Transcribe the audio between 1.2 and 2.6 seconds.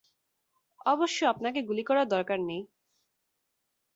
আপনাকে গুলি করার দরকার